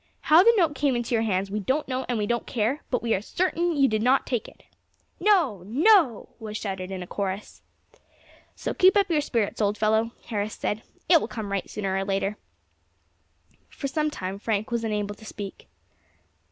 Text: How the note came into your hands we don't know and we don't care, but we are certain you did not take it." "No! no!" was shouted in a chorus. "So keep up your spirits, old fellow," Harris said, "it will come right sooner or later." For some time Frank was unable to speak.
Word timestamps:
How 0.21 0.41
the 0.41 0.51
note 0.57 0.73
came 0.73 0.95
into 0.95 1.13
your 1.13 1.21
hands 1.21 1.51
we 1.51 1.59
don't 1.59 1.87
know 1.87 2.07
and 2.09 2.17
we 2.17 2.25
don't 2.25 2.47
care, 2.47 2.81
but 2.89 3.03
we 3.03 3.13
are 3.13 3.21
certain 3.21 3.75
you 3.77 3.87
did 3.87 4.01
not 4.01 4.25
take 4.25 4.47
it." 4.47 4.63
"No! 5.19 5.61
no!" 5.63 6.29
was 6.39 6.57
shouted 6.57 6.89
in 6.89 7.03
a 7.03 7.05
chorus. 7.05 7.61
"So 8.55 8.73
keep 8.73 8.97
up 8.97 9.11
your 9.11 9.21
spirits, 9.21 9.61
old 9.61 9.77
fellow," 9.77 10.09
Harris 10.25 10.55
said, 10.55 10.81
"it 11.07 11.21
will 11.21 11.27
come 11.27 11.51
right 11.51 11.69
sooner 11.69 11.95
or 11.95 12.03
later." 12.03 12.37
For 13.69 13.87
some 13.87 14.09
time 14.09 14.39
Frank 14.39 14.71
was 14.71 14.83
unable 14.83 15.13
to 15.13 15.23
speak. 15.23 15.67